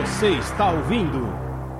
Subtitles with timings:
[0.00, 1.28] Você está ouvindo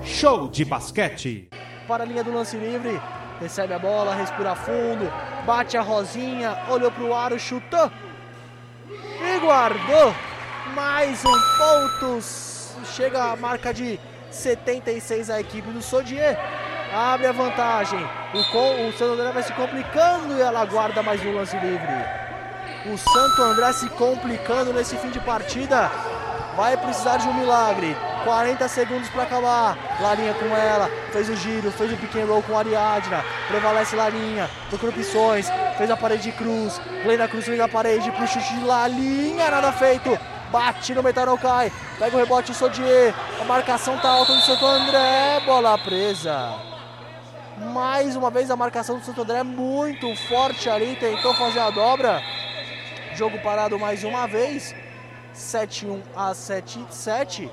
[0.03, 1.49] Show de Basquete.
[1.87, 3.01] Para a linha do lance livre,
[3.39, 5.11] recebe a bola, respira fundo,
[5.43, 7.91] bate a rosinha, olhou para o aro, chutou
[8.87, 10.13] e guardou.
[10.75, 12.19] Mais um ponto,
[12.93, 16.37] chega a marca de 76 a equipe do Sodier.
[16.93, 18.07] Abre a vantagem.
[18.35, 22.05] O, o Santo André vai se complicando e ela guarda mais um lance livre.
[22.85, 25.89] O Santo André se complicando nesse fim de partida.
[26.55, 27.95] Vai precisar de um milagre.
[28.23, 29.77] 40 segundos para acabar.
[29.99, 33.23] Larinha com ela, fez o giro, fez o pick and roll com a Ariadna.
[33.47, 36.79] Prevalece Larinha, procura opções, fez a parede de cruz.
[37.03, 40.17] Glenda Cruz fez a parede pro chute de Larinha, nada feito.
[40.51, 41.71] Bate no metal, não cai.
[41.97, 43.13] Pega o rebote o Sodier.
[43.39, 45.41] A marcação tá alta do Santo André.
[45.45, 46.55] Bola presa.
[47.73, 50.97] Mais uma vez a marcação do Santo André muito forte ali.
[50.97, 52.21] Tentou fazer a dobra.
[53.15, 54.75] Jogo parado mais uma vez.
[55.33, 57.49] 7-1 a 7-7.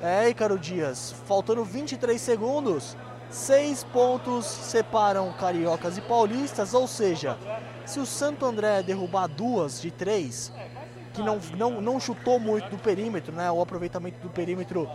[0.00, 2.96] É, Ícaro Dias, faltando 23 segundos,
[3.28, 7.36] seis pontos separam cariocas e paulistas, ou seja,
[7.84, 10.52] se o Santo André derrubar duas de três,
[11.12, 13.50] que não, não, não chutou muito do perímetro, né?
[13.50, 14.88] O aproveitamento do perímetro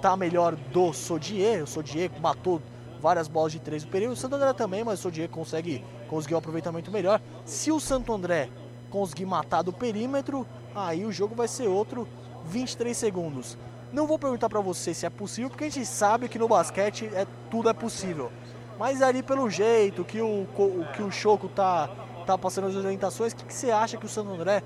[0.00, 2.62] tá melhor do Sodier, o Sodier matou
[2.98, 6.34] várias bolas de três do perímetro, o Santo André também, mas o Sodier consegue conseguir
[6.34, 7.20] um aproveitamento melhor.
[7.44, 8.48] Se o Santo André
[8.88, 12.08] conseguir matar do perímetro, aí o jogo vai ser outro
[12.46, 13.58] 23 segundos.
[13.92, 17.10] Não vou perguntar para você se é possível, porque a gente sabe que no basquete
[17.14, 18.32] é, tudo é possível.
[18.78, 20.46] Mas ali pelo jeito que o,
[20.94, 21.88] que o Choco tá,
[22.26, 24.62] tá passando as orientações, o que, que você acha que o Santo André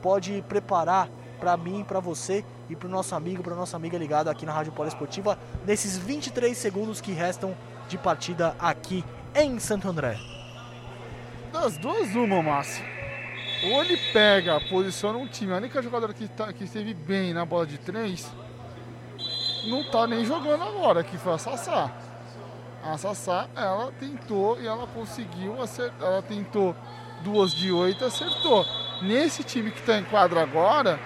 [0.00, 4.30] pode preparar para mim, para você e para o nosso amigo, para nossa amiga ligada
[4.30, 7.56] aqui na Rádio Poliesportiva nesses 23 segundos que restam
[7.88, 10.16] de partida aqui em Santo André?
[11.52, 12.84] Das duas, uma, Márcio.
[13.64, 15.52] Ou ele pega, posiciona um time.
[15.52, 18.28] A única jogadora que, tá, que esteve bem na bola de três
[19.64, 21.90] não tá nem jogando agora, que foi a Sassá.
[22.84, 26.08] A Sassá, ela tentou e ela conseguiu acertar.
[26.08, 26.74] Ela tentou
[27.22, 28.66] duas de oito acertou.
[29.00, 30.98] Nesse time que está em quadra agora,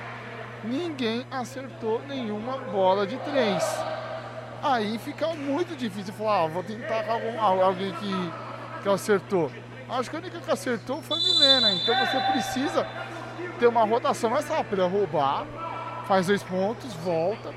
[0.64, 3.62] ninguém acertou nenhuma bola de três.
[4.62, 8.32] Aí fica muito difícil falar, ah, vou tentar com algum, alguém que,
[8.82, 9.50] que acertou.
[9.88, 11.72] Acho que a única que acertou foi Milena.
[11.72, 12.86] Então você precisa
[13.58, 15.47] ter uma rotação mais rápida, roubar,
[16.06, 17.54] faz dois pontos, volta,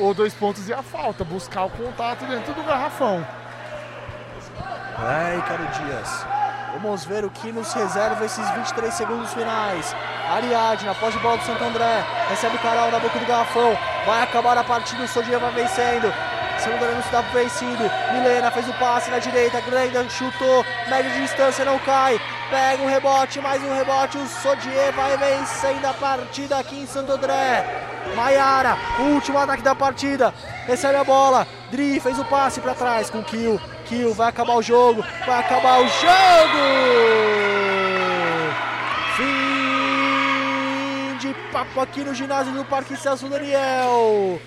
[0.00, 3.26] ou dois pontos e a falta, buscar o contato dentro do garrafão.
[4.98, 6.26] É, Icaro Dias.
[6.72, 9.94] Vamos ver o que nos reserva esses 23 segundos finais.
[10.28, 13.76] Ariadne, após de bola do Santo André, recebe o Carol na boca do garrafão.
[14.06, 16.12] Vai acabar a partida, o Sodia vai vencendo.
[16.60, 17.90] Santo André não se dá vencido.
[18.12, 22.20] Milena fez o passe na direita, Glenda chutou, média distância, não cai.
[22.50, 24.18] Pega um rebote, mais um rebote.
[24.18, 27.64] O Sodier vai vencendo a partida aqui em Santo André.
[28.14, 30.34] Maiara, último ataque da partida.
[30.66, 31.46] Recebe a bola.
[31.70, 33.60] Dri fez o passe para trás com Kill.
[33.86, 35.04] Kill vai acabar o jogo.
[35.26, 36.58] Vai acabar o jogo.
[39.16, 39.26] Fim
[41.18, 44.40] de papo aqui no ginásio do Parque Celso Daniel.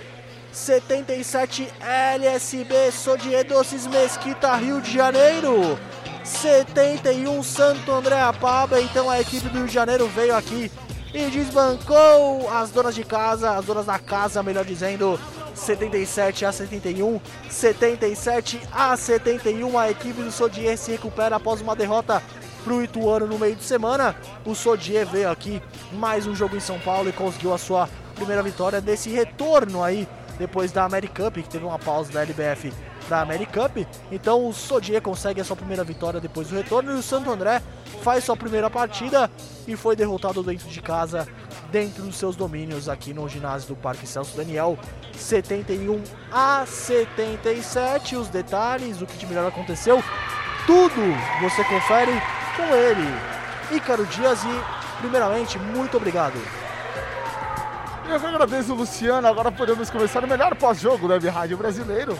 [0.54, 5.80] 77 LSB Sodier Doces Mesquita, Rio de Janeiro.
[6.24, 8.80] 71 Santo André Apaba.
[8.80, 10.72] Então a equipe do Rio de Janeiro veio aqui
[11.12, 15.20] e desbancou as donas de casa, as donas da casa, melhor dizendo,
[15.56, 19.78] 77 a 71, 77 a 71.
[19.78, 22.22] A equipe do Sodier se recupera após uma derrota
[22.64, 24.16] para o Ituano no meio de semana.
[24.46, 25.62] O Sodier veio aqui
[25.94, 30.08] mais um jogo em São Paulo e conseguiu a sua primeira vitória desse retorno aí
[30.44, 32.74] depois da Americup, que teve uma pausa da LBF
[33.08, 33.88] da Americup.
[34.12, 37.62] Então o Sodier consegue a sua primeira vitória depois do retorno e o Santo André
[38.02, 39.32] faz sua primeira partida
[39.66, 41.26] e foi derrotado dentro de casa,
[41.72, 44.78] dentro dos seus domínios aqui no ginásio do Parque Celso Daniel,
[45.16, 48.18] 71 a 77.
[48.18, 50.04] Os detalhes, o que de melhor aconteceu,
[50.68, 51.02] tudo
[51.42, 52.12] você confere
[52.58, 53.08] com ele,
[53.72, 56.63] Ícaro Dias e primeiramente muito obrigado.
[58.06, 59.28] Eu agradeço, Luciano.
[59.28, 62.20] Agora podemos começar o melhor pós-jogo do Web Rádio Brasileiro.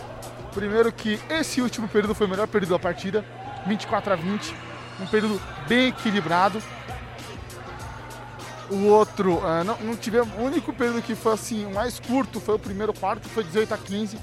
[0.52, 3.24] Primeiro que esse último período foi o melhor período da partida,
[3.66, 4.54] 24 a 20,
[5.00, 6.62] um período bem equilibrado.
[8.70, 12.54] O outro, uh, não, não tivemos, o único período que foi assim, mais curto foi
[12.54, 14.18] o primeiro quarto, foi 18 a 15.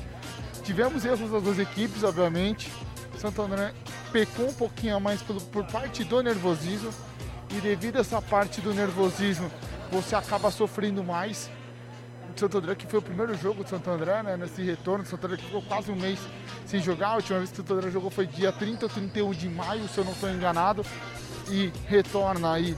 [0.63, 2.71] Tivemos erros das duas equipes, obviamente.
[3.17, 3.71] Santo André
[4.11, 6.91] pecou um pouquinho a mais pelo, por parte do nervosismo.
[7.51, 9.51] E devido a essa parte do nervosismo,
[9.91, 11.49] você acaba sofrendo mais
[12.33, 15.05] de Santo André, que foi o primeiro jogo de Santo André, né, nesse retorno.
[15.05, 16.19] Santo André que ficou quase um mês
[16.65, 17.09] sem jogar.
[17.09, 19.97] A última vez que Santo André jogou foi dia 30 ou 31 de maio, se
[19.97, 20.85] eu não estou enganado.
[21.49, 22.77] E retorna aí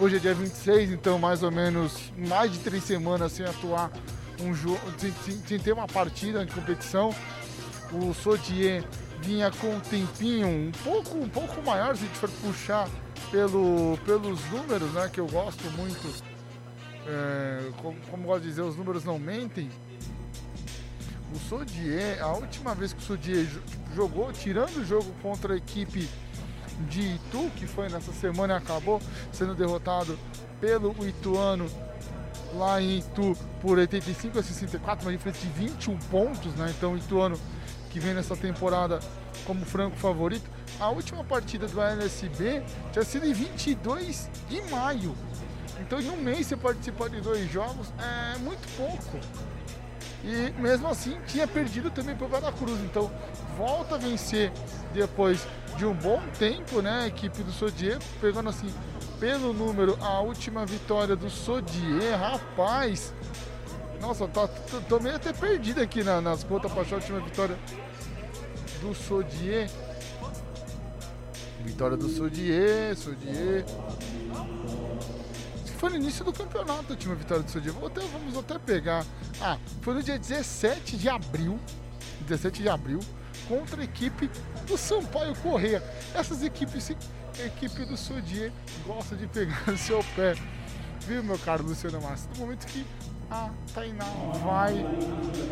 [0.00, 3.90] Hoje é dia 26, então mais ou menos mais de três semanas sem atuar
[4.40, 7.12] um jogo, sem, sem, sem, ter uma partida de competição.
[7.90, 8.84] O Sodier
[9.20, 12.88] vinha com um tempinho um pouco, um pouco maior se a gente for puxar
[13.32, 15.10] pelo, pelos números, né?
[15.12, 16.27] Que eu gosto muito.
[17.06, 19.70] É, como, como gosto de dizer, os números não mentem.
[21.34, 23.46] O Sodier, a última vez que o Sodier
[23.94, 26.08] jogou, tirando o jogo contra a equipe
[26.88, 29.00] de Itu, que foi nessa semana e acabou
[29.32, 30.18] sendo derrotado
[30.60, 31.68] pelo Ituano
[32.54, 36.72] lá em Itu por 85 a 64, uma diferença de 21 pontos, né?
[36.76, 37.38] Então o Ituano
[37.90, 39.00] que vem nessa temporada
[39.44, 40.48] como franco favorito.
[40.78, 42.62] A última partida do LSB
[42.92, 45.14] tinha sido em 22 de maio.
[45.80, 49.18] Então em um mês você participar de dois jogos é muito pouco.
[50.24, 52.80] E mesmo assim tinha perdido também para o Veracruz.
[52.80, 53.10] Então
[53.56, 54.52] volta a vencer
[54.92, 55.46] depois
[55.76, 57.02] de um bom tempo, né?
[57.02, 58.72] A equipe do Sodier, pegando assim
[59.20, 63.12] pelo número a última vitória do Sodier, rapaz.
[64.00, 67.20] Nossa, tá, tô, tô meio até perdido aqui na, nas contas para achar a última
[67.20, 67.58] vitória
[68.80, 69.68] do Sodier.
[71.64, 73.64] Vitória do Sodier, Sodier.
[75.78, 77.72] Foi no início do campeonato a última vitória do Sodier.
[77.84, 79.06] Até, vamos até pegar.
[79.40, 81.58] Ah, foi no dia 17 de abril.
[82.26, 82.98] 17 de abril
[83.46, 84.28] contra a equipe
[84.66, 85.80] do Sampaio Correia.
[86.12, 86.90] Essas equipes,
[87.38, 88.52] a equipe do Sodier
[88.84, 90.34] gosta de pegar no seu pé.
[91.06, 92.28] Viu, meu caro Luciano Massa?
[92.34, 92.84] No momento que
[93.30, 94.04] a Tainá
[94.44, 94.84] vai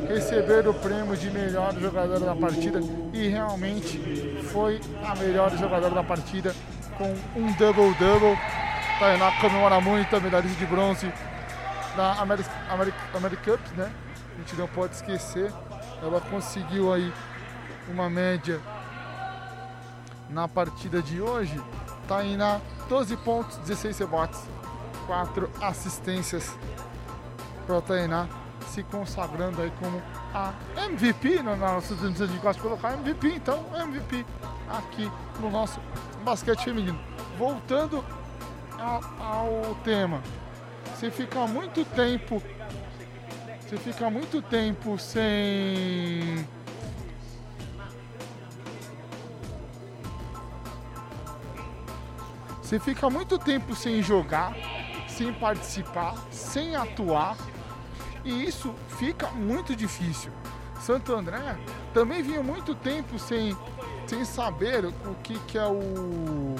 [0.08, 2.80] receber o prêmio de melhor jogadora da partida
[3.12, 4.00] e realmente
[4.50, 6.52] foi a melhor jogadora da partida
[6.98, 8.36] com um double-double.
[8.98, 11.12] Tainá comemora muito a medalha de bronze
[11.94, 13.92] da American, Cup, né?
[14.34, 15.52] A gente não pode esquecer.
[16.02, 17.12] Ela conseguiu aí
[17.88, 18.58] uma média
[20.30, 21.60] na partida de hoje.
[22.08, 24.40] Aí na 12 pontos, 16 rebotes,
[25.06, 26.56] 4 assistências
[27.66, 28.26] para Tainá
[28.68, 30.02] se consagrando aí como
[30.34, 30.52] a
[30.88, 34.24] MVP na nossa transmissão de classe colocar MVP, então MVP
[34.68, 35.10] aqui
[35.40, 35.80] no nosso
[36.24, 36.98] basquete feminino.
[37.38, 38.04] Voltando
[38.78, 40.22] ao, ao tema,
[40.94, 42.42] você fica muito tempo,
[43.60, 46.46] você fica muito tempo sem
[52.66, 54.52] Você fica muito tempo sem jogar,
[55.06, 57.36] sem participar, sem atuar,
[58.24, 60.32] e isso fica muito difícil.
[60.80, 61.56] Santo André
[61.94, 63.56] também vinha muito tempo sem,
[64.04, 66.56] sem saber o que, que é o,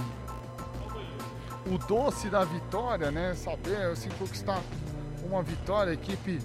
[1.67, 3.35] o doce da vitória, né?
[3.35, 4.61] Saber assim, conquistar
[5.23, 6.41] uma vitória, a equipe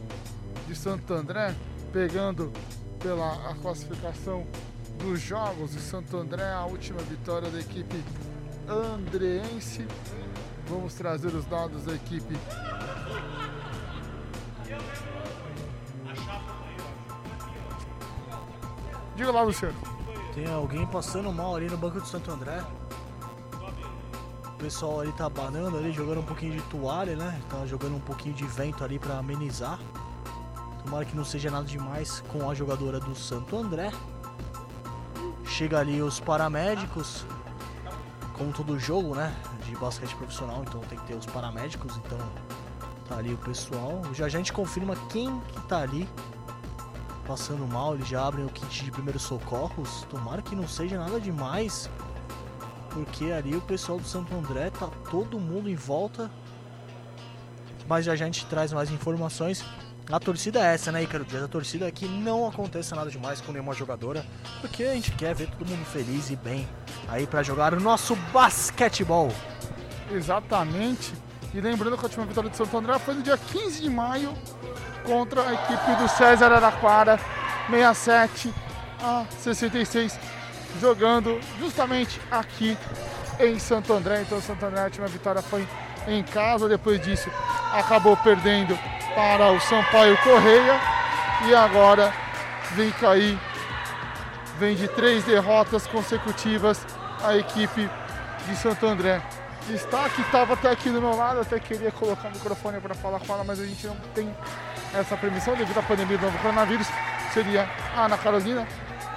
[0.68, 1.56] de Santo André
[1.94, 2.52] pegando
[3.00, 4.46] pela classificação
[5.00, 8.04] dos jogos de Santo André, a última vitória da equipe
[8.68, 9.88] andreense.
[10.68, 12.36] Vamos trazer os dados da equipe.
[19.16, 19.76] Diga lá, Luciano.
[20.34, 22.64] Tem alguém passando mal ali no banco do Santo André.
[24.62, 27.42] O pessoal ali tá banando ali, jogando um pouquinho de toalha, né?
[27.50, 29.80] Tá jogando um pouquinho de vento ali para amenizar.
[30.84, 33.92] Tomara que não seja nada demais com a jogadora do Santo André.
[35.46, 37.26] Chega ali os paramédicos,
[38.38, 39.36] como todo jogo, né?
[39.66, 42.20] De basquete profissional, então tem que ter os paramédicos, então
[43.10, 44.04] tá ali o pessoal.
[44.14, 46.08] Já a gente confirma quem que tá ali
[47.26, 50.06] passando mal, eles já abrem o kit de primeiros socorros.
[50.08, 51.90] Tomara que não seja nada demais.
[52.94, 56.30] Porque ali o pessoal do Santo André tá todo mundo em volta.
[57.88, 59.66] Mas já a gente traz mais informações.
[60.12, 61.44] A torcida é essa, né, Icaro Dias?
[61.44, 64.26] A torcida é que não aconteça nada demais com nenhuma jogadora,
[64.60, 66.68] porque a gente quer ver todo mundo feliz e bem
[67.08, 69.32] aí para jogar o nosso basquetebol.
[70.12, 71.14] Exatamente.
[71.54, 74.34] E lembrando que a última vitória de Santo André foi no dia 15 de maio
[75.06, 77.18] contra a equipe do César Araquara,
[77.70, 78.54] 67
[79.02, 80.20] a 66,
[80.80, 82.78] jogando justamente aqui
[83.40, 84.22] em Santo André.
[84.22, 85.68] Então, Santo André, a última vitória foi
[86.08, 86.70] em casa.
[86.70, 87.30] Depois disso,
[87.74, 88.78] acabou perdendo
[89.16, 90.80] para o Sampaio Correia
[91.46, 92.14] e agora
[92.72, 93.38] vem cair,
[94.58, 96.86] vem de três derrotas consecutivas
[97.24, 97.90] a equipe
[98.48, 99.22] de Santo André.
[99.68, 103.34] Destaque estava até aqui do meu lado, até queria colocar o microfone para falar com
[103.34, 104.34] ela, mas a gente não tem
[104.94, 106.88] essa permissão devido à pandemia do novo coronavírus.
[107.34, 108.68] Seria a Ana Carolina.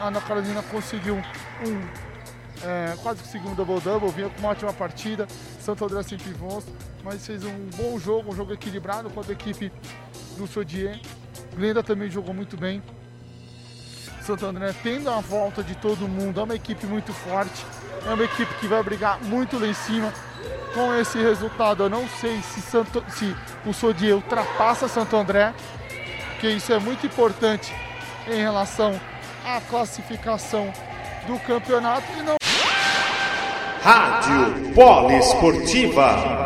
[0.00, 1.22] A Ana Carolina conseguiu
[1.66, 2.14] um
[2.62, 5.26] é, quase conseguiu um double-double, vinha com uma ótima partida.
[5.60, 6.64] Santo André sempre bons,
[7.02, 9.70] mas fez um bom jogo, um jogo equilibrado contra a equipe
[10.38, 10.98] do Sodier.
[11.54, 12.82] Glenda também jogou muito bem.
[14.22, 17.64] Santo André tendo a volta de todo mundo, é uma equipe muito forte.
[18.06, 20.12] é uma equipe que vai brigar muito lá em cima.
[20.72, 25.54] Com esse resultado, eu não sei se, Santo, se o Sodier ultrapassa Santo André,
[26.32, 27.72] porque isso é muito importante
[28.26, 28.98] em relação
[29.44, 30.72] à classificação
[31.26, 32.36] do campeonato e não
[33.82, 36.43] Rádio Poliesportiva.